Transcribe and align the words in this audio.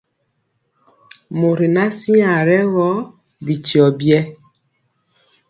Mɔri 1.37 1.67
ŋan 1.75 1.91
siaŋg 1.99 2.41
rɛ 2.47 2.57
gɔ, 2.73 2.89
bityio 3.45 3.85
biɛɛ. 3.99 4.21